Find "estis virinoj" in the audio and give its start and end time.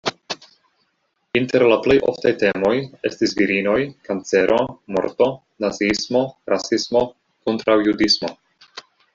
3.11-3.77